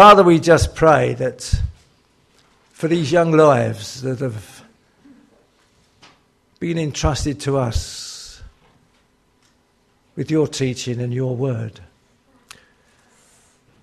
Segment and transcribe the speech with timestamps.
[0.00, 1.60] Father, we just pray that
[2.70, 4.64] for these young lives that have
[6.58, 8.42] been entrusted to us
[10.16, 11.80] with your teaching and your word.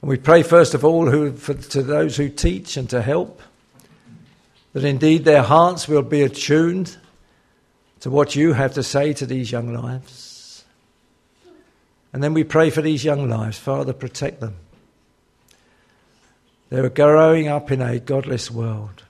[0.02, 3.40] And we pray, first of all, who, for, to those who teach and to help,
[4.74, 6.98] that indeed their hearts will be attuned
[8.00, 10.66] to what you have to say to these young lives.
[12.12, 13.60] And then we pray for these young lives.
[13.60, 14.56] Father, protect them.
[16.70, 19.04] They're growing up in a godless world.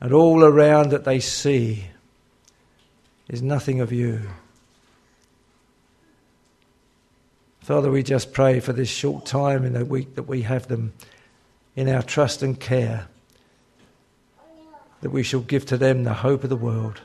[0.00, 1.86] And all around that they see
[3.28, 4.22] is nothing of you.
[7.60, 10.92] Father, we just pray for this short time in the week that we have them
[11.74, 13.08] in our trust and care,
[15.00, 17.00] that we shall give to them the hope of the world,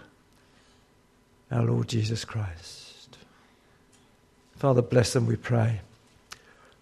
[1.49, 3.17] our Lord Jesus Christ.
[4.55, 5.81] Father, bless them, we pray,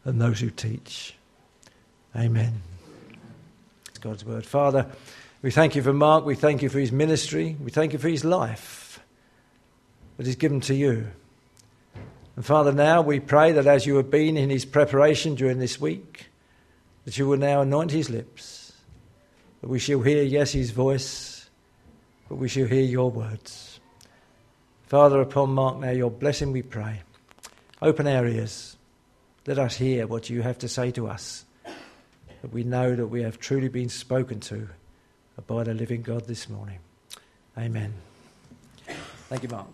[0.04, 1.16] and those who teach.
[2.16, 2.62] Amen.
[3.90, 4.46] It's God's word.
[4.46, 4.88] Father,
[5.42, 6.26] we thank you for Mark.
[6.26, 7.56] We thank you for his ministry.
[7.64, 9.00] We thank you for his life
[10.18, 11.08] that is given to you.
[12.36, 15.80] And Father, now we pray that as you have been in his preparation during this
[15.80, 16.28] week,
[17.06, 18.74] that you will now anoint his lips,
[19.62, 21.50] that we shall hear, yes, his voice,
[22.28, 23.80] but we shall hear your words.
[24.88, 27.02] Father, upon Mark now, your blessing we pray.
[27.82, 28.78] Open our ears.
[29.46, 31.46] Let us hear what you have to say to us,
[32.42, 34.70] that we know that we have truly been spoken to
[35.48, 36.80] by the living God this morning.
[37.58, 37.94] Amen.
[39.28, 39.68] Thank you, Mark.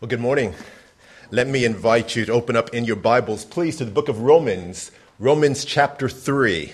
[0.00, 0.54] Well, good morning.
[1.32, 4.22] Let me invite you to open up in your Bibles, please, to the book of
[4.22, 6.72] Romans, Romans chapter 3.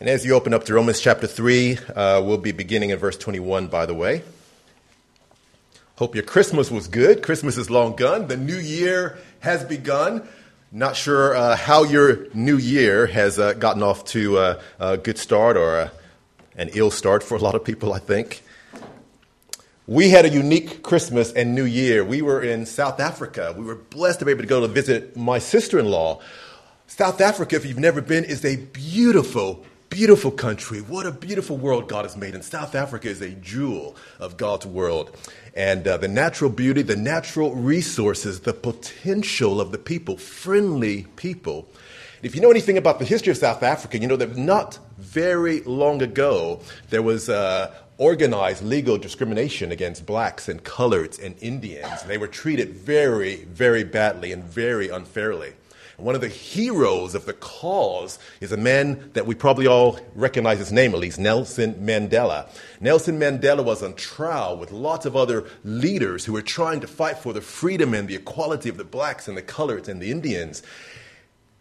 [0.00, 3.16] And as you open up to Romans chapter 3, uh, we'll be beginning in verse
[3.16, 4.24] 21, by the way.
[5.98, 7.22] Hope your Christmas was good.
[7.22, 8.26] Christmas is long gone.
[8.26, 10.26] The new year has begun.
[10.72, 15.18] Not sure uh, how your new year has uh, gotten off to uh, a good
[15.18, 15.92] start or a,
[16.56, 18.42] an ill start for a lot of people, I think.
[19.86, 22.04] We had a unique Christmas and New Year.
[22.04, 23.54] We were in South Africa.
[23.56, 26.20] We were blessed to be able to go to visit my sister in law.
[26.86, 30.80] South Africa, if you've never been, is a beautiful, beautiful country.
[30.80, 32.34] What a beautiful world God has made.
[32.34, 35.14] And South Africa is a jewel of God's world.
[35.54, 41.68] And uh, the natural beauty, the natural resources, the potential of the people, friendly people.
[42.24, 45.60] If you know anything about the history of South Africa, you know that not very
[45.64, 46.58] long ago
[46.88, 52.02] there was uh, organized legal discrimination against blacks and coloreds and Indians.
[52.04, 55.52] They were treated very, very badly and very unfairly.
[55.98, 60.60] One of the heroes of the cause is a man that we probably all recognize
[60.60, 62.48] his name, at least Nelson Mandela.
[62.80, 67.18] Nelson Mandela was on trial with lots of other leaders who were trying to fight
[67.18, 70.62] for the freedom and the equality of the blacks and the coloreds and the Indians.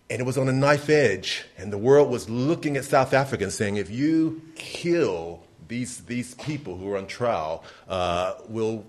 [0.10, 3.46] And it was on a knife edge, and the world was looking at South Africa
[3.46, 8.86] and saying, if you kill these, these people who are on trial uh, will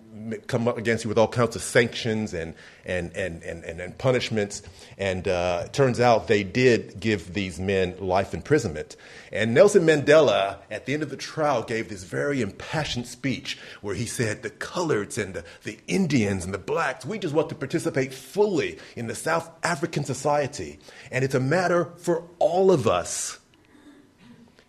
[0.46, 2.54] come up against you with all kinds of sanctions and,
[2.84, 4.62] and, and, and, and, punishments.
[4.96, 8.96] And uh, turns out they did give these men life imprisonment.
[9.32, 13.94] And Nelson Mandela, at the end of the trial, gave this very impassioned speech where
[13.94, 17.54] he said, The coloreds and the, the Indians and the blacks, we just want to
[17.54, 20.78] participate fully in the South African society.
[21.10, 23.38] And it's a matter for all of us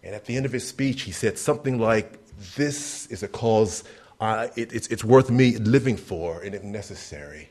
[0.05, 2.19] and at the end of his speech, he said something like,
[2.55, 3.83] This is a cause
[4.21, 7.49] it, it's, it's worth me living for, and if necessary,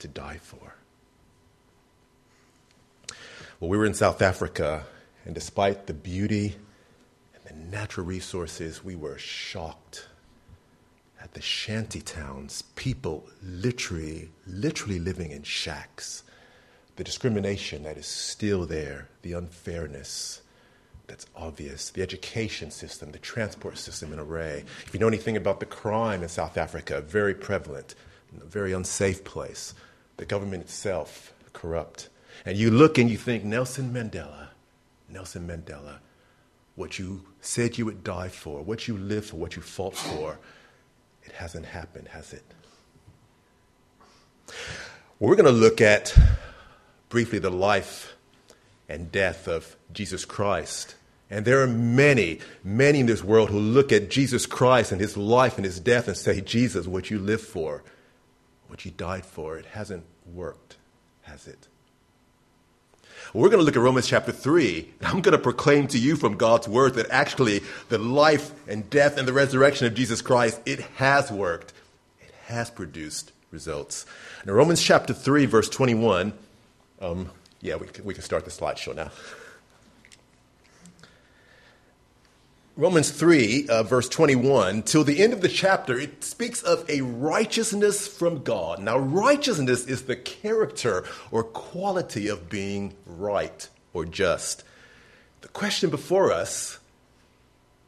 [0.00, 0.74] to die for.
[3.60, 4.84] Well, we were in South Africa,
[5.24, 6.56] and despite the beauty
[7.34, 10.08] and the natural resources, we were shocked
[11.22, 16.22] at the shanty towns, people literally, literally living in shacks,
[16.96, 20.42] the discrimination that is still there, the unfairness
[21.06, 21.90] that's obvious.
[21.90, 24.64] The education system, the transport system in array.
[24.86, 27.94] If you know anything about the crime in South Africa, very prevalent,
[28.40, 29.74] a very unsafe place.
[30.16, 32.08] The government itself, corrupt.
[32.44, 34.48] And you look and you think, Nelson Mandela,
[35.08, 35.98] Nelson Mandela,
[36.74, 40.38] what you said you would die for, what you lived for, what you fought for,
[41.24, 42.44] it hasn't happened, has it?
[45.18, 46.16] Well, we're going to look at
[47.08, 48.14] briefly the life
[48.88, 50.95] and death of Jesus Christ
[51.30, 55.16] And there are many, many in this world who look at Jesus Christ and his
[55.16, 57.82] life and his death and say, Jesus, what you lived for,
[58.68, 60.76] what you died for, it hasn't worked,
[61.22, 61.66] has it?
[63.34, 64.92] We're going to look at Romans chapter 3.
[65.00, 68.88] And I'm going to proclaim to you from God's word that actually the life and
[68.88, 71.72] death and the resurrection of Jesus Christ, it has worked.
[72.20, 74.06] It has produced results.
[74.44, 76.32] Now, Romans chapter 3, verse 21.
[77.00, 77.30] Um,
[77.60, 79.10] yeah, we we can start the slideshow now.
[82.78, 87.00] Romans 3, uh, verse 21, till the end of the chapter, it speaks of a
[87.00, 88.80] righteousness from God.
[88.80, 94.62] Now, righteousness is the character or quality of being right or just.
[95.40, 96.78] The question before us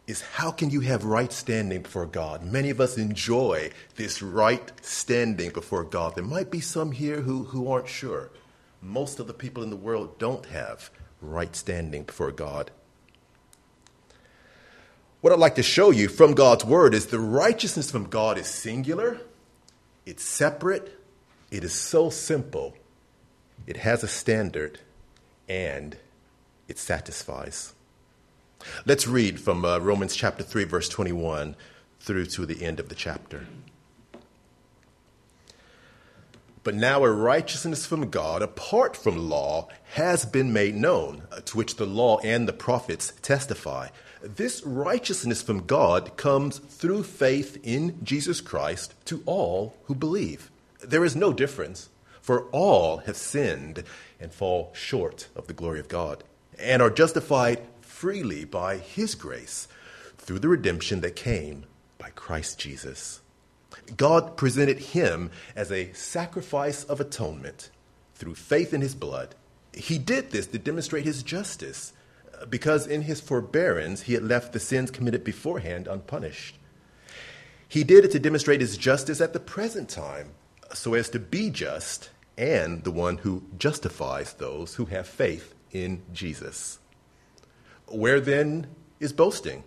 [0.07, 2.43] is how can you have right standing before God?
[2.43, 6.15] Many of us enjoy this right standing before God.
[6.15, 8.31] There might be some here who, who aren't sure.
[8.81, 10.89] Most of the people in the world don't have
[11.21, 12.71] right standing before God.
[15.21, 18.47] What I'd like to show you from God's word is the righteousness from God is
[18.47, 19.19] singular,
[20.07, 20.97] it's separate,
[21.51, 22.77] it is so simple,
[23.67, 24.79] it has a standard,
[25.49, 25.97] and
[26.69, 27.75] it satisfies.
[28.87, 31.57] Let's read from uh, Romans chapter 3, verse 21
[31.99, 33.49] through to the end of the chapter.
[36.63, 41.75] But now a righteousness from God apart from law has been made known, to which
[41.75, 43.89] the law and the prophets testify.
[44.23, 50.51] This righteousness from God comes through faith in Jesus Christ to all who believe.
[50.81, 51.89] There is no difference,
[52.21, 53.85] for all have sinned
[54.21, 56.25] and fall short of the glory of God,
[56.59, 59.69] and are justified freely by His grace
[60.17, 61.65] through the redemption that came
[61.97, 63.21] by Christ Jesus.
[63.97, 67.71] God presented Him as a sacrifice of atonement
[68.15, 69.37] through faith in His blood.
[69.73, 71.93] He did this to demonstrate His justice
[72.49, 76.57] because in his forbearance he had left the sins committed beforehand unpunished.
[77.69, 80.31] He did it to demonstrate his justice at the present time,
[80.73, 86.03] so as to be just and the one who justifies those who have faith in
[86.13, 86.79] Jesus.
[87.87, 88.69] Where then
[89.01, 89.65] is boasting?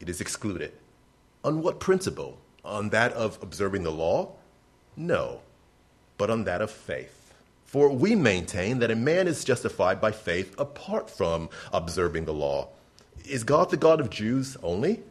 [0.00, 0.72] It is excluded.
[1.42, 2.38] On what principle?
[2.64, 4.32] On that of observing the law?
[4.96, 5.40] No,
[6.18, 7.15] but on that of faith.
[7.76, 12.68] For we maintain that a man is justified by faith apart from observing the law.
[13.28, 15.02] Is God the God of Jews only?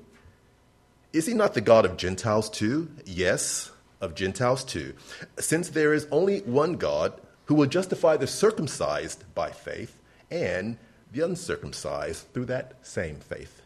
[1.14, 2.90] Is he not the God of Gentiles too?
[3.06, 3.70] Yes,
[4.02, 4.96] of Gentiles too.
[5.38, 7.14] Since there is only one God
[7.46, 9.96] who will justify the circumcised by faith
[10.32, 10.80] and
[11.12, 13.62] the uncircumcised through that same faith.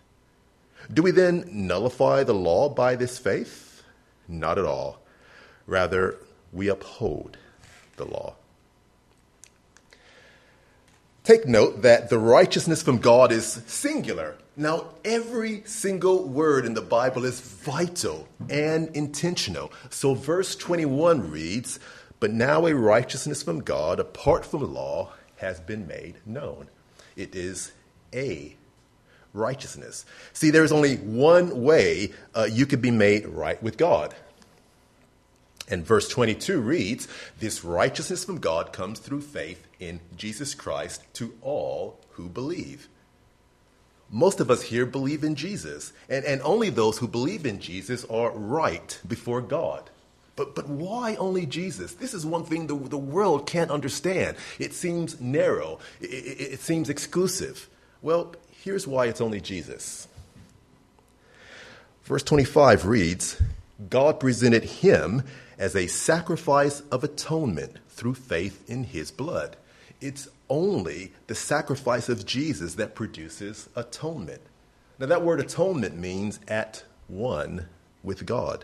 [0.93, 3.81] Do we then nullify the law by this faith?
[4.27, 4.99] Not at all.
[5.67, 6.17] Rather,
[6.51, 7.37] we uphold
[7.95, 8.35] the law.
[11.23, 14.35] Take note that the righteousness from God is singular.
[14.55, 19.71] Now, every single word in the Bible is vital and intentional.
[19.89, 21.79] So, verse 21 reads,
[22.19, 26.67] But now a righteousness from God, apart from the law, has been made known.
[27.15, 27.71] It is
[28.13, 28.55] a
[29.33, 30.05] righteousness.
[30.33, 34.15] See, there's only one way uh, you could be made right with God.
[35.69, 37.07] And verse 22 reads,
[37.39, 42.87] This righteousness from God comes through faith in Jesus Christ to all who believe.
[44.09, 48.03] Most of us here believe in Jesus, and, and only those who believe in Jesus
[48.05, 49.89] are right before God.
[50.35, 51.93] But, but why only Jesus?
[51.93, 54.37] This is one thing the, the world can't understand.
[54.57, 57.69] It seems narrow, it, it, it seems exclusive.
[58.01, 60.07] Well, here's why it's only Jesus.
[62.03, 63.39] Verse 25 reads
[63.89, 65.23] God presented him
[65.59, 69.57] as a sacrifice of atonement through faith in his blood.
[70.01, 74.41] It's only the sacrifice of Jesus that produces atonement.
[74.97, 77.67] Now, that word atonement means at one
[78.01, 78.63] with God.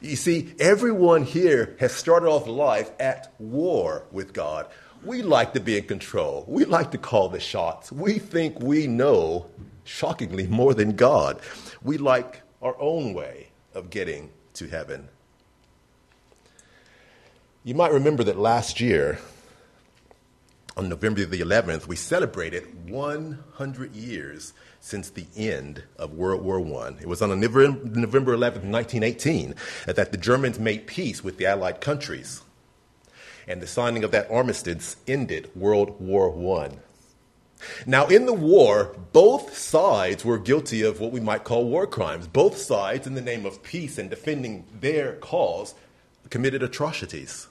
[0.00, 4.66] You see, everyone here has started off life at war with God.
[5.04, 6.44] We like to be in control.
[6.48, 7.92] We like to call the shots.
[7.92, 9.46] We think we know,
[9.84, 11.40] shockingly, more than God.
[11.82, 15.08] We like our own way of getting to heaven.
[17.64, 19.18] You might remember that last year,
[20.76, 26.94] on November the 11th, we celebrated 100 years since the end of World War I.
[27.00, 32.42] It was on November 11th, 1918, that the Germans made peace with the Allied countries.
[33.48, 36.78] And the signing of that armistice ended World War I.
[37.86, 42.28] Now, in the war, both sides were guilty of what we might call war crimes.
[42.28, 45.74] Both sides, in the name of peace and defending their cause,
[46.30, 47.48] committed atrocities.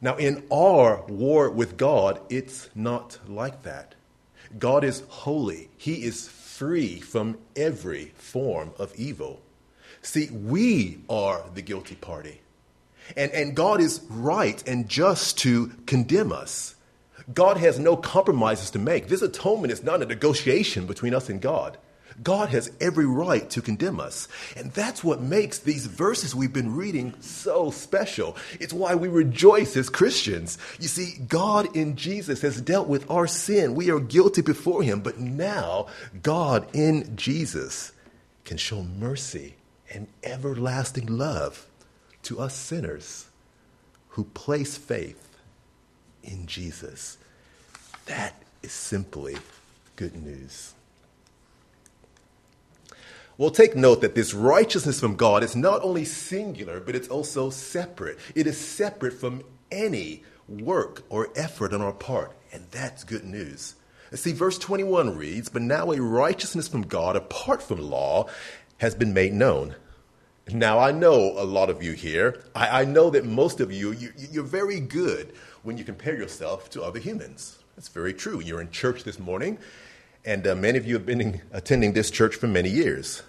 [0.00, 3.94] Now, in our war with God, it's not like that.
[4.58, 5.70] God is holy.
[5.78, 9.40] He is free from every form of evil.
[10.02, 12.40] See, we are the guilty party.
[13.16, 16.74] And, and God is right and just to condemn us.
[17.32, 19.06] God has no compromises to make.
[19.06, 21.78] This atonement is not a negotiation between us and God.
[22.22, 24.28] God has every right to condemn us.
[24.56, 28.36] And that's what makes these verses we've been reading so special.
[28.60, 30.58] It's why we rejoice as Christians.
[30.80, 33.74] You see, God in Jesus has dealt with our sin.
[33.74, 35.86] We are guilty before Him, but now
[36.22, 37.92] God in Jesus
[38.44, 39.54] can show mercy
[39.92, 41.66] and everlasting love
[42.24, 43.26] to us sinners
[44.10, 45.38] who place faith
[46.22, 47.18] in Jesus.
[48.06, 49.36] That is simply
[49.96, 50.74] good news.
[53.38, 57.50] Well, take note that this righteousness from God is not only singular, but it's also
[57.50, 58.18] separate.
[58.34, 63.74] It is separate from any work or effort on our part, and that's good news.
[64.14, 68.28] See, verse 21 reads, But now a righteousness from God apart from law
[68.78, 69.76] has been made known.
[70.48, 72.42] Now, I know a lot of you here.
[72.54, 76.68] I, I know that most of you, you, you're very good when you compare yourself
[76.70, 77.58] to other humans.
[77.76, 78.40] That's very true.
[78.40, 79.58] You're in church this morning,
[80.24, 83.22] and uh, many of you have been in, attending this church for many years.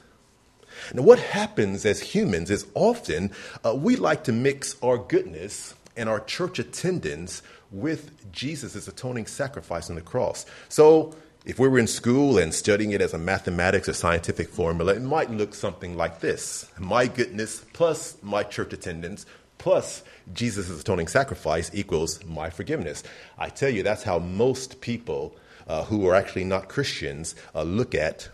[0.93, 3.31] Now, what happens as humans is often
[3.65, 9.89] uh, we like to mix our goodness and our church attendance with Jesus' atoning sacrifice
[9.89, 10.45] on the cross.
[10.69, 14.93] So, if we were in school and studying it as a mathematics or scientific formula,
[14.93, 19.25] it might look something like this My goodness plus my church attendance
[19.57, 23.03] plus Jesus' atoning sacrifice equals my forgiveness.
[23.38, 25.35] I tell you, that's how most people
[25.67, 28.29] uh, who are actually not Christians uh, look at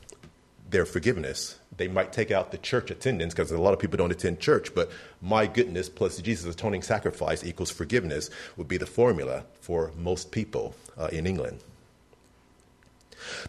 [0.69, 1.57] their forgiveness.
[1.77, 4.75] They might take out the church attendance because a lot of people don't attend church,
[4.75, 10.31] but my goodness plus Jesus' atoning sacrifice equals forgiveness would be the formula for most
[10.31, 11.59] people uh, in England.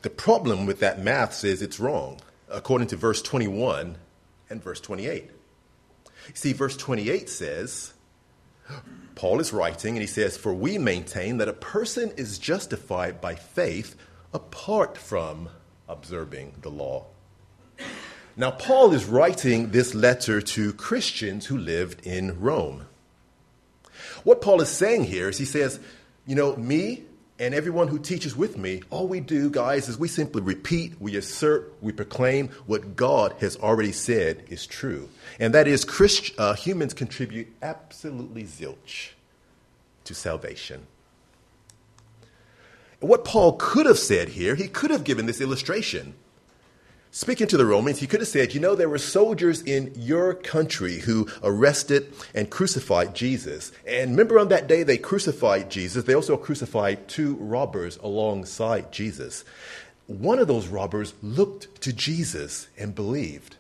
[0.03, 3.97] The problem with that math is it's wrong, according to verse 21
[4.49, 5.31] and verse 28.
[6.35, 7.93] See, verse 28 says,
[9.15, 13.35] Paul is writing, and he says, For we maintain that a person is justified by
[13.35, 13.97] faith
[14.33, 15.49] apart from
[15.89, 17.07] observing the law.
[18.37, 22.87] Now, Paul is writing this letter to Christians who lived in Rome.
[24.25, 25.81] What Paul is saying here is he says,
[26.27, 27.05] You know, me
[27.41, 31.17] and everyone who teaches with me, all we do, guys, is we simply repeat, we
[31.17, 35.09] assert, we proclaim what God has already said is true.
[35.41, 39.13] And that is, Christ, uh, humans contribute absolutely zilch
[40.05, 40.87] to salvation.
[43.01, 46.13] What Paul could have said here, he could have given this illustration.
[47.13, 50.33] Speaking to the Romans, he could have said, You know, there were soldiers in your
[50.33, 53.73] country who arrested and crucified Jesus.
[53.85, 59.45] And remember on that day they crucified Jesus, they also crucified two robbers alongside Jesus.
[60.07, 63.57] One of those robbers looked to Jesus and believed.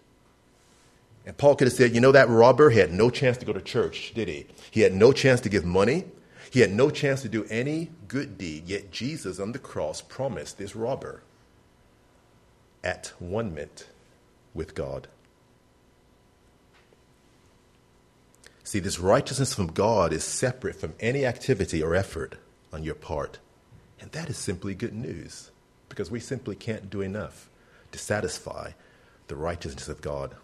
[1.26, 3.60] And Paul could have said, You know, that robber had no chance to go to
[3.60, 4.46] church, did he?
[4.70, 6.04] He had no chance to give money.
[6.52, 10.58] He had no chance to do any good deed, yet Jesus on the cross promised
[10.58, 11.22] this robber
[12.82, 13.86] atonement
[14.54, 15.08] with God.
[18.64, 22.36] See, this righteousness from God is separate from any activity or effort
[22.72, 23.38] on your part.
[24.00, 25.50] And that is simply good news
[25.88, 27.48] because we simply can't do enough
[27.92, 28.72] to satisfy
[29.26, 30.36] the righteousness of God.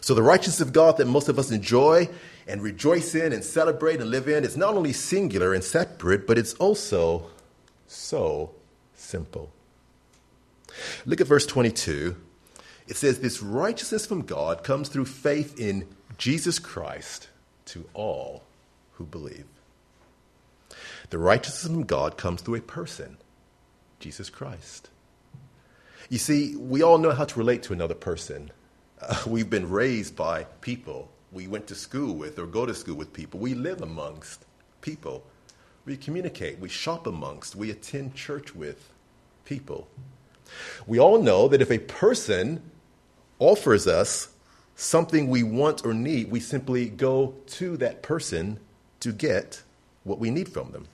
[0.00, 2.08] So, the righteousness of God that most of us enjoy
[2.46, 6.38] and rejoice in and celebrate and live in is not only singular and separate, but
[6.38, 7.30] it's also
[7.86, 8.50] so
[8.94, 9.50] simple.
[11.04, 12.16] Look at verse 22.
[12.88, 17.28] It says, This righteousness from God comes through faith in Jesus Christ
[17.66, 18.44] to all
[18.92, 19.46] who believe.
[21.10, 23.16] The righteousness from God comes through a person,
[24.00, 24.90] Jesus Christ.
[26.08, 28.50] You see, we all know how to relate to another person.
[29.00, 32.94] Uh, we've been raised by people we went to school with or go to school
[32.94, 33.40] with people.
[33.40, 34.44] We live amongst
[34.80, 35.24] people.
[35.84, 36.58] We communicate.
[36.58, 37.54] We shop amongst.
[37.54, 38.88] We attend church with
[39.44, 39.88] people.
[40.86, 42.62] We all know that if a person
[43.38, 44.28] offers us
[44.74, 48.58] something we want or need, we simply go to that person
[49.00, 49.62] to get
[50.04, 50.86] what we need from them.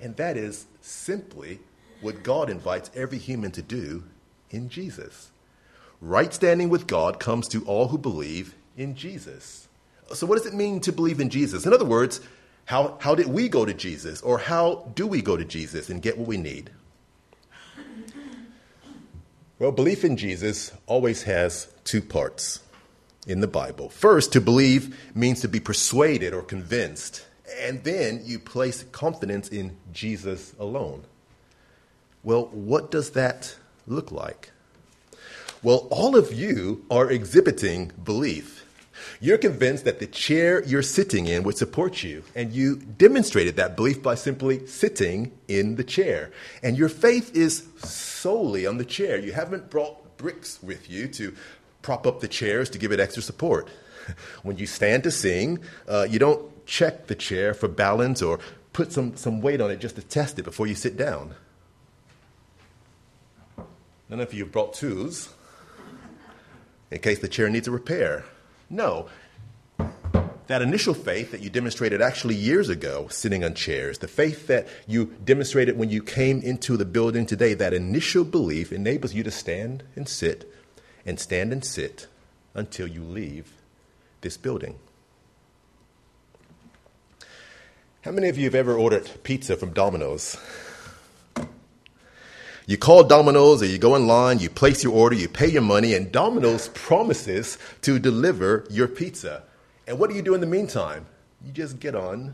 [0.00, 1.60] And that is simply
[2.00, 4.04] what God invites every human to do
[4.50, 5.30] in Jesus.
[6.00, 9.68] Right standing with God comes to all who believe in Jesus.
[10.14, 11.66] So, what does it mean to believe in Jesus?
[11.66, 12.20] In other words,
[12.64, 14.22] how, how did we go to Jesus?
[14.22, 16.70] Or how do we go to Jesus and get what we need?
[19.60, 22.60] Well, belief in Jesus always has two parts
[23.26, 23.90] in the Bible.
[23.90, 27.26] First, to believe means to be persuaded or convinced,
[27.60, 31.04] and then you place confidence in Jesus alone.
[32.22, 33.54] Well, what does that
[33.86, 34.50] look like?
[35.62, 38.64] Well, all of you are exhibiting belief.
[39.20, 43.76] You're convinced that the chair you're sitting in would support you, and you demonstrated that
[43.76, 46.30] belief by simply sitting in the chair.
[46.62, 49.18] And your faith is solely on the chair.
[49.18, 51.34] You haven't brought bricks with you to
[51.82, 53.68] prop up the chairs to give it extra support.
[54.42, 58.40] When you stand to sing, uh, you don't check the chair for balance or
[58.72, 61.34] put some, some weight on it just to test it before you sit down.
[64.08, 65.32] None of you have brought tools
[66.90, 68.24] in case the chair needs a repair.
[68.70, 69.08] No.
[70.46, 74.68] That initial faith that you demonstrated actually years ago, sitting on chairs, the faith that
[74.86, 79.30] you demonstrated when you came into the building today, that initial belief enables you to
[79.30, 80.52] stand and sit
[81.04, 82.08] and stand and sit
[82.54, 83.52] until you leave
[84.22, 84.76] this building.
[88.02, 90.36] How many of you have ever ordered pizza from Domino's?
[92.70, 95.92] You call Domino's or you go online, you place your order, you pay your money,
[95.92, 99.42] and Domino's promises to deliver your pizza.
[99.88, 101.06] And what do you do in the meantime?
[101.44, 102.32] You just get on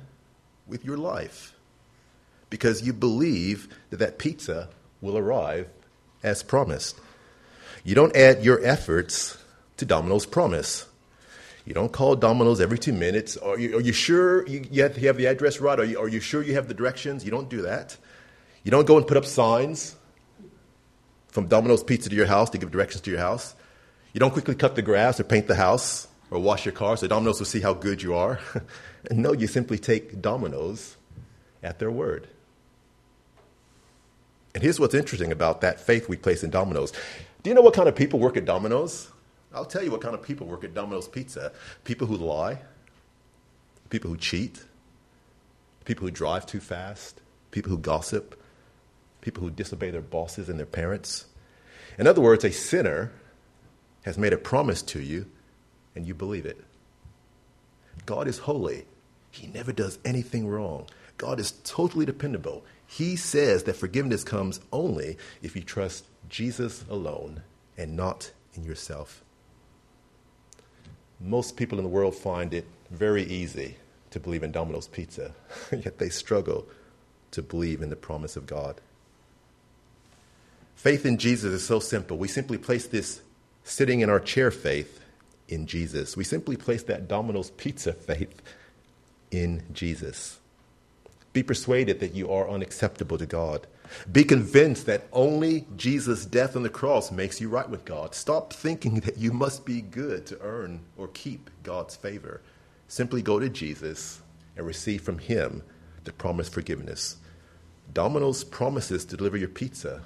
[0.66, 1.54] with your life
[2.50, 4.68] because you believe that that pizza
[5.00, 5.70] will arrive
[6.22, 7.00] as promised.
[7.82, 9.38] You don't add your efforts
[9.78, 10.84] to Domino's promise.
[11.64, 13.38] You don't call Domino's every two minutes.
[13.38, 15.80] Are you, are you sure you, you, have, you have the address right?
[15.80, 17.24] Are you, are you sure you have the directions?
[17.24, 17.96] You don't do that.
[18.64, 19.96] You don't go and put up signs
[21.36, 23.54] from Domino's Pizza to your house to give directions to your house.
[24.14, 27.06] You don't quickly cut the grass or paint the house or wash your car so
[27.06, 28.40] Domino's will see how good you are.
[29.10, 30.96] no, you simply take Domino's
[31.62, 32.26] at their word.
[34.54, 36.90] And here's what's interesting about that faith we place in Domino's.
[37.42, 39.10] Do you know what kind of people work at Domino's?
[39.54, 41.52] I'll tell you what kind of people work at Domino's Pizza.
[41.84, 42.60] People who lie,
[43.90, 44.64] people who cheat,
[45.84, 48.40] people who drive too fast, people who gossip,
[49.26, 51.26] people who disobey their bosses and their parents.
[51.98, 53.10] In other words, a sinner
[54.04, 55.26] has made a promise to you
[55.96, 56.62] and you believe it.
[58.06, 58.84] God is holy.
[59.32, 60.86] He never does anything wrong.
[61.16, 62.64] God is totally dependable.
[62.86, 67.42] He says that forgiveness comes only if you trust Jesus alone
[67.76, 69.24] and not in yourself.
[71.18, 73.76] Most people in the world find it very easy
[74.10, 75.34] to believe in Domino's Pizza,
[75.72, 76.68] yet they struggle
[77.32, 78.80] to believe in the promise of God.
[80.76, 82.16] Faith in Jesus is so simple.
[82.18, 83.22] We simply place this
[83.64, 85.00] sitting in our chair faith
[85.48, 86.16] in Jesus.
[86.16, 88.42] We simply place that Domino's pizza faith
[89.30, 90.38] in Jesus.
[91.32, 93.66] Be persuaded that you are unacceptable to God.
[94.10, 98.14] Be convinced that only Jesus' death on the cross makes you right with God.
[98.14, 102.42] Stop thinking that you must be good to earn or keep God's favor.
[102.88, 104.20] Simply go to Jesus
[104.56, 105.62] and receive from Him
[106.04, 107.16] the promised forgiveness.
[107.92, 110.02] Domino's promises to deliver your pizza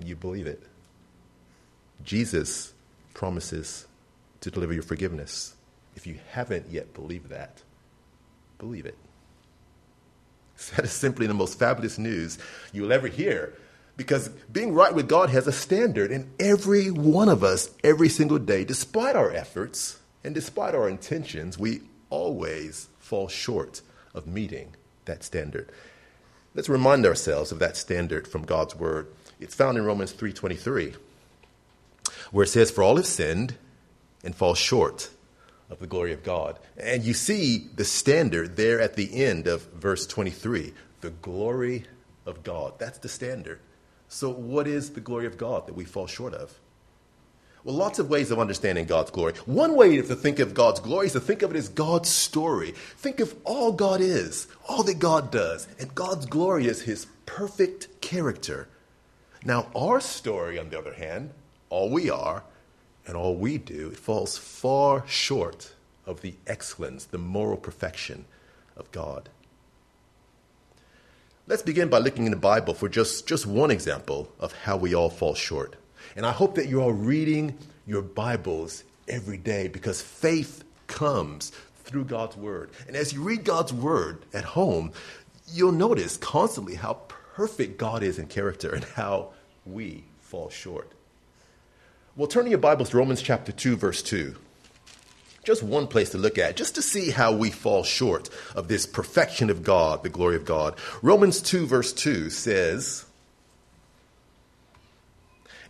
[0.00, 0.62] and you believe it.
[2.02, 2.72] Jesus
[3.12, 3.86] promises
[4.40, 5.54] to deliver your forgiveness.
[5.94, 7.62] If you haven't yet believed that,
[8.58, 8.96] believe it.
[10.76, 12.38] That is simply the most fabulous news
[12.72, 13.54] you'll ever hear.
[13.96, 18.38] Because being right with God has a standard, and every one of us, every single
[18.38, 23.80] day, despite our efforts and despite our intentions, we always fall short
[24.14, 24.74] of meeting
[25.06, 25.70] that standard.
[26.54, 29.06] Let's remind ourselves of that standard from God's word.
[29.40, 30.94] It's found in Romans 3:23,
[32.30, 33.56] where it says, "For all have sinned
[34.22, 35.10] and fall short
[35.70, 39.62] of the glory of God." And you see the standard there at the end of
[39.72, 41.86] verse 23, the glory
[42.26, 42.74] of God.
[42.78, 43.60] That's the standard.
[44.08, 46.58] So what is the glory of God that we fall short of?
[47.62, 49.34] Well, lots of ways of understanding God's glory.
[49.44, 52.74] One way to think of God's glory is to think of it as God's story.
[52.96, 58.00] Think of all God is, all that God does, and God's glory is his perfect
[58.00, 58.66] character.
[59.44, 61.30] Now, our story, on the other hand,
[61.70, 62.42] all we are
[63.06, 65.72] and all we do, it falls far short
[66.06, 68.26] of the excellence, the moral perfection
[68.76, 69.28] of God.
[71.46, 74.94] Let's begin by looking in the Bible for just, just one example of how we
[74.94, 75.76] all fall short.
[76.14, 81.50] And I hope that you're reading your Bibles every day because faith comes
[81.84, 82.70] through God's Word.
[82.86, 84.92] And as you read God's Word at home,
[85.52, 86.94] you'll notice constantly how
[87.34, 89.30] perfect God is in character and how
[89.64, 90.92] we fall short.
[92.16, 94.34] Well, turn to your Bibles to Romans chapter 2, verse 2.
[95.44, 98.84] Just one place to look at, just to see how we fall short of this
[98.84, 100.76] perfection of God, the glory of God.
[101.02, 103.06] Romans 2, verse 2 says,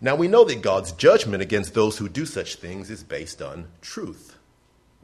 [0.00, 3.68] Now we know that God's judgment against those who do such things is based on
[3.80, 4.29] truth.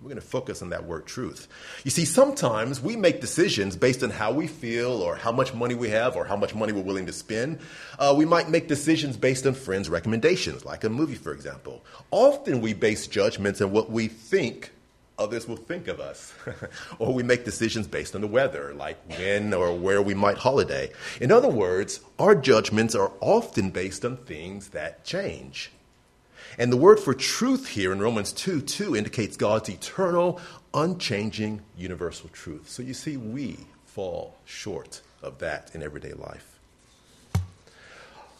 [0.01, 1.49] We're going to focus on that word truth.
[1.83, 5.75] You see, sometimes we make decisions based on how we feel or how much money
[5.75, 7.61] we have or how much money we're willing to spend.
[7.99, 11.83] Uh, we might make decisions based on friends' recommendations, like a movie, for example.
[12.11, 14.73] Often we base judgments on what we think
[15.19, 16.35] others will think of us.
[16.99, 20.91] or we make decisions based on the weather, like when or where we might holiday.
[21.21, 25.71] In other words, our judgments are often based on things that change.
[26.59, 30.41] And the word for truth here in Romans 2 2 indicates God's eternal,
[30.73, 32.69] unchanging, universal truth.
[32.69, 36.59] So you see, we fall short of that in everyday life.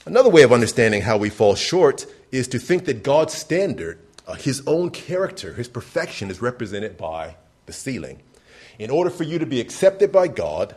[0.07, 4.35] Another way of understanding how we fall short is to think that God's standard, uh,
[4.35, 8.21] his own character, his perfection, is represented by the ceiling.
[8.79, 10.77] In order for you to be accepted by God,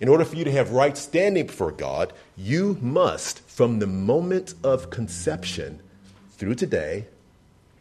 [0.00, 4.54] in order for you to have right standing before God, you must, from the moment
[4.62, 5.80] of conception,
[6.42, 7.06] through today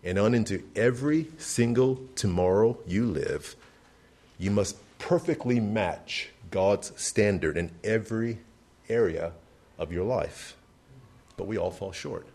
[0.03, 3.55] and on into every single tomorrow you live,
[4.37, 8.37] you must perfectly match God's standard in every
[8.87, 9.31] area
[9.79, 10.55] of your life.
[11.37, 12.27] But we all fall short.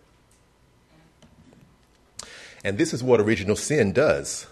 [2.65, 4.49] And this is what original sin does.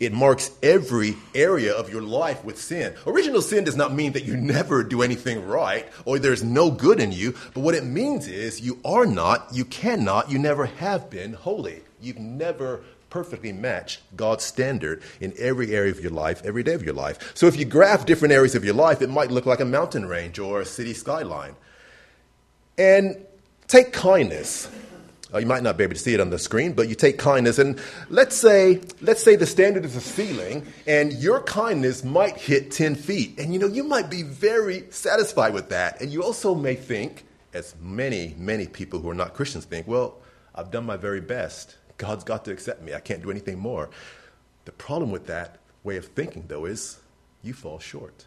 [0.00, 2.94] It marks every area of your life with sin.
[3.06, 7.00] Original sin does not mean that you never do anything right or there's no good
[7.00, 11.10] in you, but what it means is you are not, you cannot, you never have
[11.10, 11.82] been holy.
[12.00, 12.82] You've never
[13.14, 17.32] perfectly matched God's standard in every area of your life, every day of your life.
[17.34, 20.06] So if you graph different areas of your life, it might look like a mountain
[20.06, 21.54] range or a city skyline.
[22.76, 23.24] And
[23.68, 24.68] take kindness.
[25.34, 27.18] Uh, you might not be able to see it on the screen, but you take
[27.18, 32.36] kindness, and let's say, let's say the standard is a ceiling, and your kindness might
[32.36, 33.38] hit 10 feet.
[33.40, 36.00] And you know, you might be very satisfied with that.
[36.00, 40.16] And you also may think, as many, many people who are not Christians think, well,
[40.54, 41.76] I've done my very best.
[41.96, 42.94] God's got to accept me.
[42.94, 43.90] I can't do anything more.
[44.66, 46.98] The problem with that way of thinking, though, is
[47.42, 48.24] you fall short.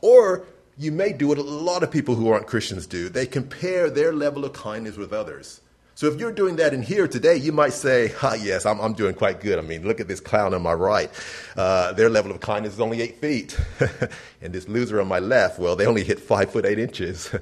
[0.00, 0.44] Or
[0.76, 3.08] you may do what a lot of people who aren't Christians do.
[3.08, 5.60] They compare their level of kindness with others.
[5.98, 8.92] So if you're doing that in here today, you might say, ah, yes, I'm, I'm
[8.92, 9.58] doing quite good.
[9.58, 11.10] I mean, look at this clown on my right.
[11.56, 13.58] Uh, their level of kindness is only eight feet.
[14.40, 17.34] and this loser on my left, well, they only hit five foot eight inches.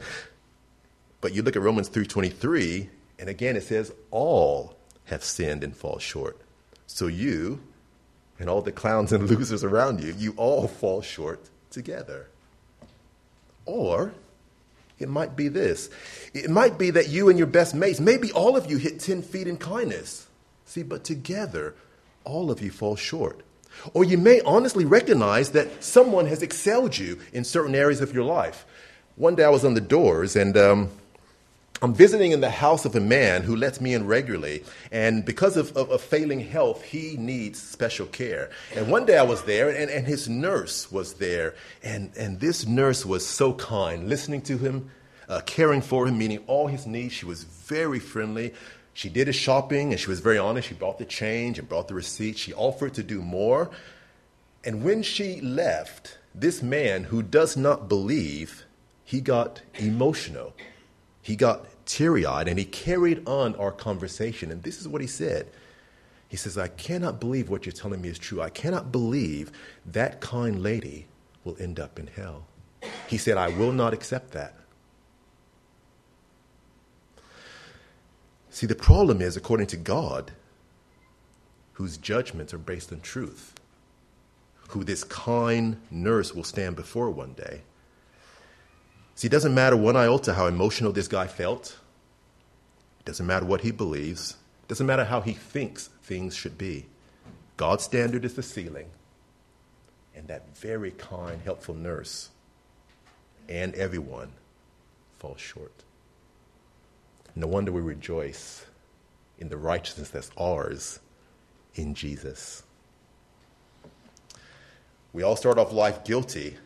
[1.20, 2.88] but you look at Romans 3.23,
[3.18, 6.40] and again it says, all have sinned and fall short.
[6.86, 7.60] So you
[8.38, 12.30] and all the clowns and losers around you, you all fall short together.
[13.66, 14.14] Or
[14.98, 15.90] it might be this.
[16.32, 19.22] It might be that you and your best mates, maybe all of you hit 10
[19.22, 20.26] feet in kindness.
[20.64, 21.74] See, but together,
[22.24, 23.42] all of you fall short.
[23.92, 28.24] Or you may honestly recognize that someone has excelled you in certain areas of your
[28.24, 28.64] life.
[29.16, 30.90] One day I was on the doors and um,
[31.82, 35.58] I'm visiting in the house of a man who lets me in regularly, and because
[35.58, 38.48] of, of, of, failing health, he needs special care.
[38.74, 42.66] And one day I was there, and, and his nurse was there, and, and this
[42.66, 44.90] nurse was so kind, listening to him,
[45.28, 47.12] uh, caring for him, meeting all his needs.
[47.12, 48.54] She was very friendly.
[48.94, 50.68] She did his shopping, and she was very honest.
[50.68, 52.38] She brought the change and brought the receipt.
[52.38, 53.70] She offered to do more.
[54.64, 58.64] And when she left, this man who does not believe,
[59.04, 60.54] he got emotional
[61.26, 64.52] he got teary eyed and he carried on our conversation.
[64.52, 65.48] And this is what he said
[66.28, 68.40] He says, I cannot believe what you're telling me is true.
[68.40, 69.50] I cannot believe
[69.84, 71.06] that kind lady
[71.42, 72.46] will end up in hell.
[73.08, 74.54] He said, I will not accept that.
[78.50, 80.30] See, the problem is, according to God,
[81.72, 83.52] whose judgments are based on truth,
[84.68, 87.62] who this kind nurse will stand before one day
[89.16, 91.78] See, it doesn't matter one iota how emotional this guy felt.
[93.00, 94.36] It doesn't matter what he believes.
[94.62, 96.86] It doesn't matter how he thinks things should be.
[97.56, 98.90] God's standard is the ceiling.
[100.14, 102.28] And that very kind, helpful nurse
[103.48, 104.32] and everyone
[105.18, 105.72] fall short.
[107.34, 108.66] No wonder we rejoice
[109.38, 111.00] in the righteousness that's ours
[111.74, 112.62] in Jesus.
[115.12, 116.56] We all start off life guilty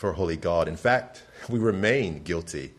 [0.00, 0.66] before a holy God.
[0.66, 2.72] In fact, we remain guilty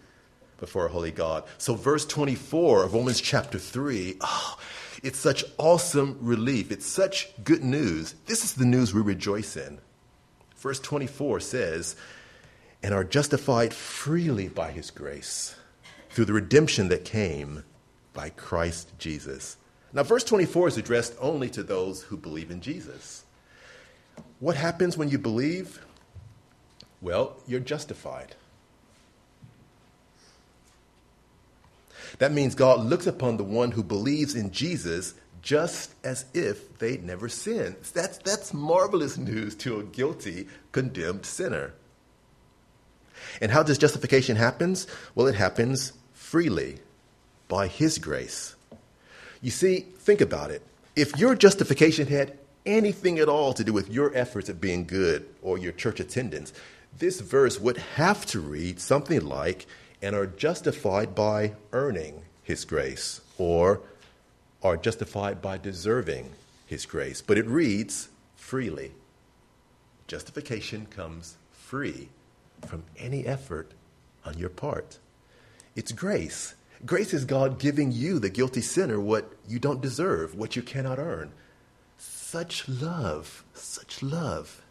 [0.58, 1.44] before a holy God.
[1.60, 4.58] So, verse 24 of Romans chapter 3, oh,
[5.04, 6.72] it's such awesome relief.
[6.72, 8.16] It's such good news.
[8.26, 9.78] This is the news we rejoice in.
[10.58, 11.96] Verse 24 says,
[12.82, 15.56] and are justified freely by his grace
[16.10, 17.64] through the redemption that came
[18.14, 19.58] by Christ Jesus.
[19.94, 23.26] Now, verse 24 is addressed only to those who believe in Jesus.
[24.40, 25.86] What happens when you believe?
[27.02, 28.36] Well, you're justified.
[32.20, 37.04] That means God looks upon the one who believes in Jesus just as if they'd
[37.04, 37.76] never sinned.
[37.94, 41.74] That's, that's marvelous news to a guilty, condemned sinner.
[43.42, 44.76] And how does justification happen?
[45.16, 46.78] Well, it happens freely
[47.48, 48.56] by His grace.
[49.42, 50.62] You see, think about it.
[50.96, 55.28] If your justification had anything at all to do with your efforts at being good
[55.42, 56.54] or your church attendance,
[56.98, 59.66] this verse would have to read something like,
[60.02, 63.82] and are justified by earning His grace, or
[64.64, 66.32] are justified by deserving
[66.66, 67.22] His grace.
[67.22, 68.92] But it reads freely.
[70.08, 72.10] Justification comes free
[72.68, 73.72] from any effort
[74.26, 75.00] on your part.
[75.76, 76.56] It's grace.
[76.86, 81.00] Grace is God giving you, the guilty sinner, what you don't deserve, what you cannot
[81.00, 81.32] earn.
[81.98, 84.62] Such love, such love.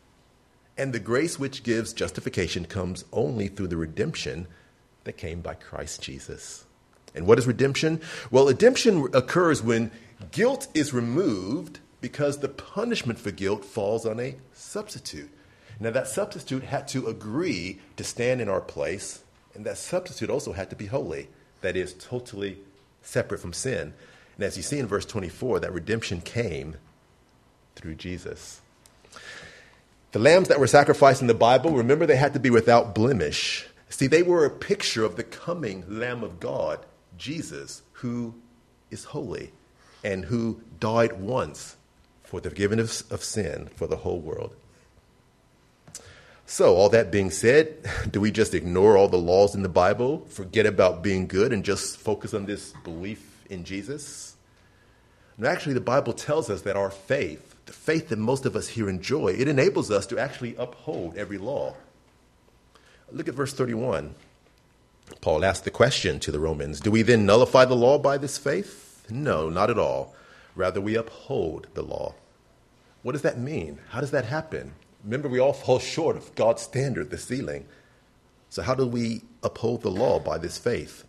[0.81, 4.47] And the grace which gives justification comes only through the redemption
[5.05, 6.65] that came by Christ Jesus.
[7.15, 8.01] And what is redemption?
[8.31, 9.91] Well, redemption occurs when
[10.31, 15.29] guilt is removed because the punishment for guilt falls on a substitute.
[15.79, 19.23] Now, that substitute had to agree to stand in our place,
[19.55, 21.29] and that substitute also had to be holy,
[21.61, 22.57] that is, totally
[23.03, 23.93] separate from sin.
[24.37, 26.77] And as you see in verse 24, that redemption came
[27.77, 28.63] through Jesus.
[30.13, 33.67] The lambs that were sacrificed in the Bible, remember, they had to be without blemish.
[33.89, 36.85] See, they were a picture of the coming Lamb of God,
[37.17, 38.35] Jesus, who
[38.91, 39.53] is holy
[40.03, 41.77] and who died once
[42.25, 44.55] for the forgiveness of sin for the whole world.
[46.47, 50.27] So, all that being said, do we just ignore all the laws in the Bible,
[50.29, 54.35] forget about being good, and just focus on this belief in Jesus?
[55.37, 58.67] And actually, the Bible tells us that our faith, the faith that most of us
[58.67, 61.73] here enjoy, it enables us to actually uphold every law.
[63.13, 64.17] Look at verse 31.
[65.21, 68.39] Paul asked the question to the Romans Do we then nullify the law by this
[68.39, 69.07] faith?
[69.09, 70.17] No, not at all.
[70.57, 72.13] Rather, we uphold the law.
[73.05, 73.79] What does that mean?
[73.91, 74.73] How does that happen?
[75.05, 77.67] Remember, we all fall short of God's standard, the ceiling.
[78.49, 81.05] So, how do we uphold the law by this faith?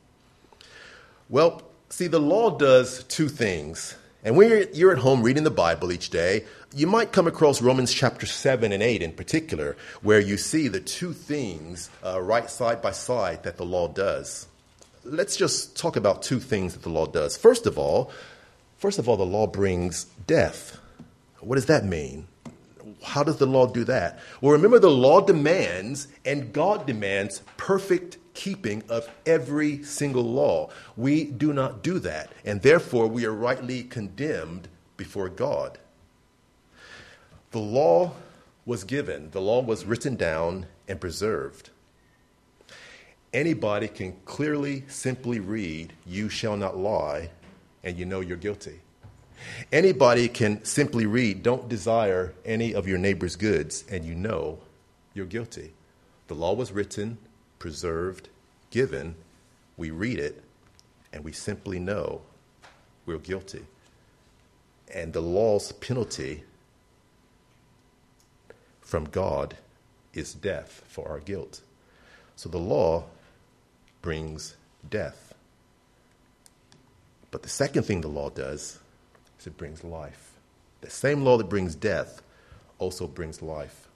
[1.27, 3.95] Well, see, the law does two things.
[4.23, 7.91] And when you're at home reading the Bible each day, you might come across Romans
[7.91, 12.83] chapter 7 and 8 in particular, where you see the two things uh, right side
[12.83, 14.47] by side that the law does.
[15.03, 17.35] Let's just talk about two things that the law does.
[17.35, 18.11] First of all,
[18.77, 20.79] first of all, the law brings death.
[21.39, 22.27] What does that mean?
[23.03, 24.19] How does the law do that?
[24.39, 30.69] Well, remember, the law demands, and God demands, perfect keeping of every single law.
[30.97, 34.67] We do not do that, and therefore we are rightly condemned
[34.97, 35.77] before God.
[37.51, 38.13] The law
[38.65, 41.69] was given, the law was written down and preserved.
[43.33, 47.29] Anybody can clearly, simply read, You shall not lie,
[47.83, 48.81] and you know you're guilty.
[49.71, 54.59] Anybody can simply read, Don't desire any of your neighbor's goods, and you know
[55.13, 55.73] you're guilty.
[56.27, 57.17] The law was written,
[57.61, 58.27] preserved,
[58.71, 59.13] given.
[59.77, 60.41] We read it,
[61.13, 62.21] and we simply know
[63.05, 63.63] we're guilty.
[64.91, 66.43] And the law's penalty
[68.81, 69.57] from God
[70.11, 71.61] is death for our guilt.
[72.35, 73.03] So the law
[74.01, 74.55] brings
[74.89, 75.35] death.
[77.29, 78.79] But the second thing the law does
[79.39, 80.31] is it brings life.
[80.81, 82.23] The same law that brings death
[82.79, 83.87] also brings life.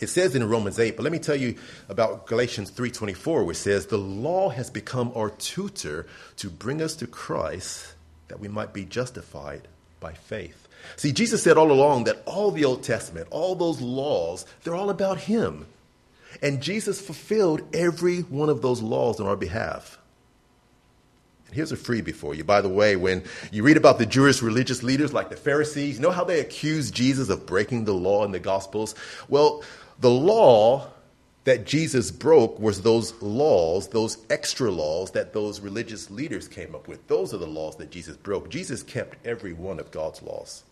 [0.00, 1.54] It says in Romans 8, but let me tell you
[1.88, 7.06] about Galatians 3:24 which says the law has become our tutor to bring us to
[7.06, 7.94] Christ
[8.28, 9.68] that we might be justified
[10.00, 10.68] by faith.
[10.96, 14.90] See, Jesus said all along that all the Old Testament, all those laws, they're all
[14.90, 15.66] about him.
[16.42, 19.98] And Jesus fulfilled every one of those laws on our behalf.
[21.46, 22.44] And here's a freebie for you.
[22.44, 26.02] By the way, when you read about the Jewish religious leaders like the Pharisees, you
[26.02, 28.94] know how they accused Jesus of breaking the law in the Gospels?
[29.28, 29.62] Well,
[29.98, 30.88] the law
[31.44, 36.88] that Jesus broke was those laws, those extra laws that those religious leaders came up
[36.88, 37.06] with.
[37.06, 38.48] Those are the laws that Jesus broke.
[38.48, 40.64] Jesus kept every one of God's laws.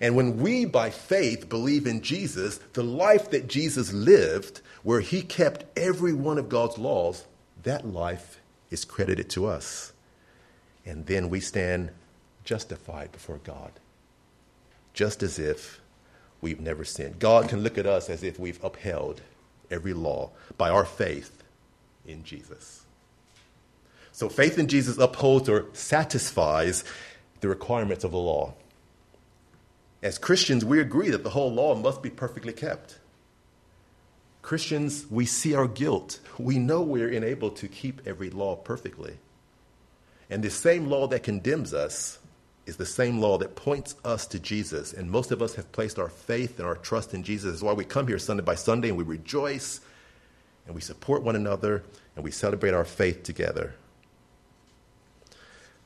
[0.00, 5.22] And when we, by faith, believe in Jesus, the life that Jesus lived, where he
[5.22, 7.24] kept every one of God's laws,
[7.64, 9.92] that life is credited to us.
[10.86, 11.90] And then we stand
[12.44, 13.72] justified before God,
[14.92, 15.80] just as if
[16.44, 17.18] we've never sinned.
[17.18, 19.22] God can look at us as if we've upheld
[19.70, 21.42] every law by our faith
[22.06, 22.84] in Jesus.
[24.12, 26.84] So faith in Jesus upholds or satisfies
[27.40, 28.52] the requirements of the law.
[30.02, 32.98] As Christians, we agree that the whole law must be perfectly kept.
[34.42, 36.20] Christians, we see our guilt.
[36.38, 39.16] We know we're unable to keep every law perfectly.
[40.28, 42.18] And the same law that condemns us
[42.66, 44.92] is the same law that points us to Jesus.
[44.92, 47.52] And most of us have placed our faith and our trust in Jesus.
[47.52, 49.80] That's why we come here Sunday by Sunday and we rejoice
[50.66, 51.82] and we support one another
[52.16, 53.74] and we celebrate our faith together.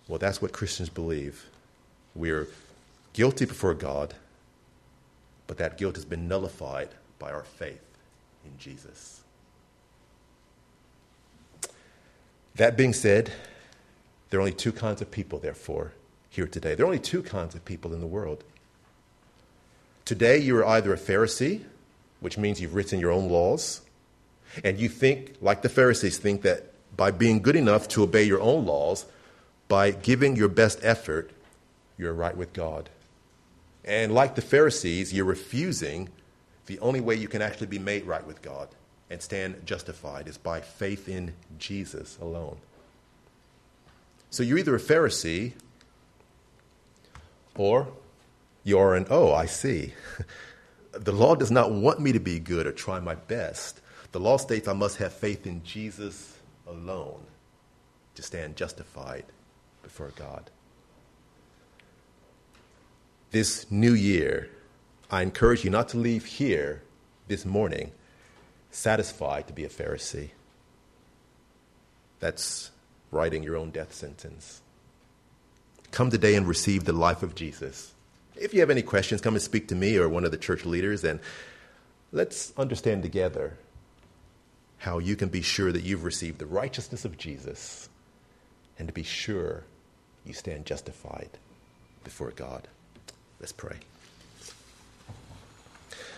[0.07, 1.47] Well, that's what Christians believe.
[2.15, 2.49] We're
[3.13, 4.15] guilty before God,
[5.47, 7.83] but that guilt has been nullified by our faith
[8.45, 9.23] in Jesus.
[12.55, 13.33] That being said,
[14.31, 15.93] there are only two kinds of people, therefore,
[16.29, 16.75] here today.
[16.75, 18.45] There are only two kinds of people in the world.
[20.05, 21.65] Today, you are either a Pharisee,
[22.21, 23.83] which means you've written your own laws,
[24.65, 28.41] and you think, like the Pharisees, think that by being good enough to obey your
[28.41, 29.05] own laws,
[29.69, 31.31] by giving your best effort,
[31.97, 32.89] you're right with God.
[33.85, 36.09] And like the Pharisees, you're refusing
[36.67, 38.69] the only way you can actually be made right with God
[39.11, 42.59] and stand justified is by faith in Jesus alone.
[44.31, 45.53] So you're either a Pharisee
[47.59, 47.89] or
[48.65, 49.93] you are an, oh, I see.
[50.93, 53.81] the law does not want me to be good or try my best.
[54.13, 57.21] The law states I must have faith in Jesus alone
[58.15, 59.25] to stand justified
[59.83, 60.51] before God.
[63.31, 64.49] This new year,
[65.11, 66.83] I encourage you not to leave here
[67.27, 67.93] this morning
[68.71, 70.31] satisfied to be a Pharisee.
[72.21, 72.71] That's
[73.11, 74.63] writing your own death sentence.
[75.91, 77.93] Come today and receive the life of Jesus.
[78.37, 80.65] If you have any questions, come and speak to me or one of the church
[80.65, 81.19] leaders, and
[82.13, 83.57] let's understand together
[84.79, 87.89] how you can be sure that you've received the righteousness of Jesus
[88.79, 89.65] and to be sure
[90.25, 91.31] you stand justified
[92.05, 92.69] before God.
[93.41, 93.77] Let's pray.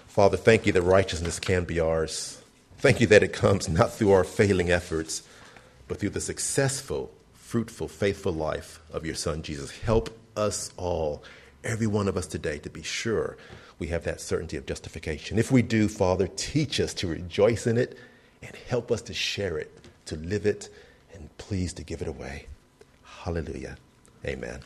[0.08, 2.42] Father, thank you that righteousness can be ours.
[2.78, 5.22] Thank you that it comes not through our failing efforts,
[5.88, 7.10] but through the successful,
[7.50, 9.72] fruitful, faithful life of your Son, Jesus.
[9.80, 11.24] Help us all,
[11.64, 13.36] every one of us today, to be sure
[13.80, 15.36] we have that certainty of justification.
[15.36, 17.98] If we do, Father, teach us to rejoice in it
[18.40, 20.68] and help us to share it, to live it,
[21.12, 22.46] and please to give it away.
[23.02, 23.76] Hallelujah.
[24.24, 24.60] Amen.